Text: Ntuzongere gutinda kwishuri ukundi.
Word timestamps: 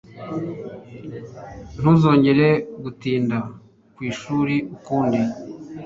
Ntuzongere 1.79 2.47
gutinda 2.83 3.37
kwishuri 3.95 4.55
ukundi. 4.75 5.21